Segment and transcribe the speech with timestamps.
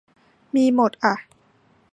[0.55, 1.15] มีหมดอะ